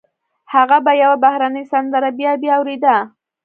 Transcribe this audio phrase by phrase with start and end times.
[0.53, 2.95] هغه به يوه بهرنۍ سندره بيا بيا اورېده.